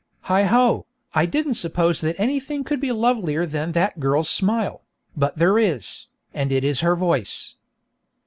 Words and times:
Heigho! 0.23 0.87
I 1.13 1.27
didn't 1.27 1.53
suppose 1.61 2.01
that 2.01 2.19
anything 2.19 2.63
could 2.63 2.81
be 2.81 2.91
lovelier 2.91 3.45
than 3.45 3.73
that 3.73 3.99
girl's 3.99 4.29
smile, 4.31 4.83
but 5.15 5.37
there 5.37 5.59
is, 5.59 6.07
and 6.33 6.51
it 6.51 6.63
is 6.63 6.79
her 6.79 6.95
voice. 6.95 7.53